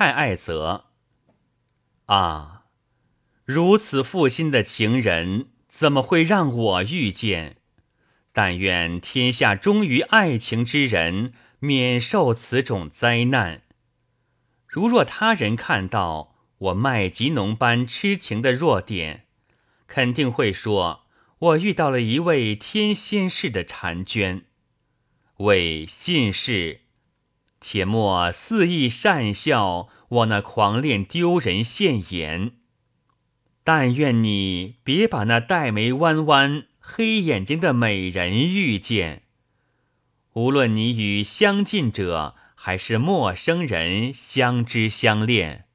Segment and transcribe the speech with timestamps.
[0.00, 0.86] 太爱泽。
[2.06, 2.64] 啊，
[3.44, 7.58] 如此负心的情人，怎么会让我遇见？
[8.32, 13.64] 但愿天下忠于爱情之人，免受此种灾难。
[14.66, 19.26] 如若他人看到我麦吉农般痴情的弱点，
[19.86, 21.02] 肯定会说
[21.40, 24.46] 我遇到了一位天仙似的婵娟。
[25.40, 26.84] 为信士，
[27.60, 32.52] 且莫肆意讪笑我那狂恋丢人现眼。
[33.62, 36.66] 但愿你别把那黛眉弯弯。
[36.82, 39.22] 黑眼睛的美人遇见，
[40.32, 45.66] 无论你与相近者还是陌生人相知相恋，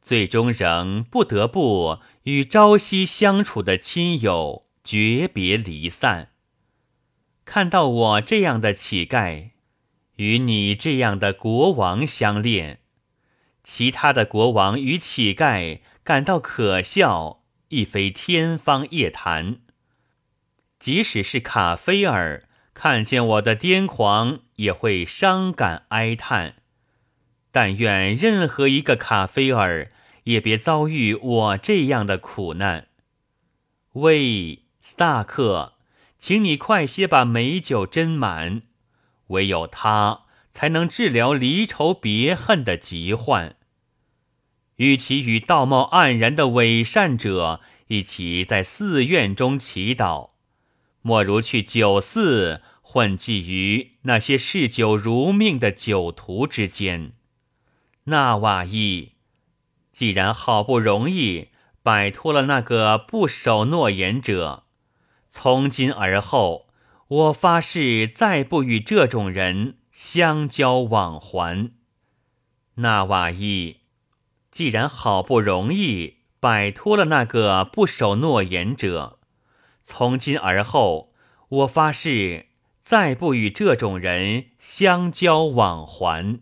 [0.00, 6.30] 最终仍不得不与朝夕相处的亲友诀别离散。
[7.44, 9.50] 看到我这样的乞丐，
[10.16, 12.80] 与你这样的国王相恋，
[13.62, 19.58] 其他的国王与乞丐感到可笑，亦非天方夜谭。
[20.78, 26.56] 即使是卡菲尔看见我的癫狂，也会伤感哀叹。
[27.50, 29.90] 但愿任何一个卡菲尔
[30.24, 32.88] 也别遭遇我这样的苦难。
[33.92, 35.74] 喂，萨克，
[36.18, 38.62] 请你快些把美酒斟满，
[39.28, 40.22] 唯有它
[40.52, 43.56] 才能治疗离愁别恨的疾患。
[44.76, 50.30] 与其与道貌岸然的伪善者一起在寺院中祈祷。
[51.02, 57.12] 莫如去酒肆混迹于那些嗜酒如命的酒徒之间。
[58.04, 59.12] 纳瓦伊，
[59.92, 61.48] 既然好不容易
[61.82, 64.64] 摆脱了那个不守诺言者，
[65.30, 66.68] 从今而后，
[67.08, 71.70] 我发誓再不与这种人相交往还。
[72.76, 73.80] 纳瓦伊，
[74.50, 79.18] 既然好不容易摆脱了那个不守诺言者。
[79.84, 81.12] 从今而后，
[81.48, 82.46] 我发誓
[82.82, 86.40] 再不与这种人相交往还。